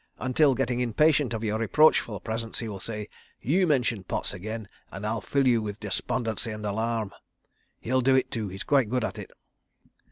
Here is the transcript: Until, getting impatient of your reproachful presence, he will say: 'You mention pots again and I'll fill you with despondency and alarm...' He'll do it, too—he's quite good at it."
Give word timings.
Until, 0.17 0.55
getting 0.55 0.79
impatient 0.79 1.31
of 1.31 1.43
your 1.43 1.59
reproachful 1.59 2.21
presence, 2.21 2.57
he 2.57 2.67
will 2.67 2.79
say: 2.79 3.07
'You 3.39 3.67
mention 3.67 4.03
pots 4.03 4.33
again 4.33 4.67
and 4.91 5.05
I'll 5.05 5.21
fill 5.21 5.45
you 5.45 5.61
with 5.61 5.79
despondency 5.79 6.49
and 6.49 6.65
alarm...' 6.65 7.11
He'll 7.81 8.01
do 8.01 8.15
it, 8.15 8.31
too—he's 8.31 8.63
quite 8.63 8.89
good 8.89 9.03
at 9.03 9.19
it." 9.19 9.29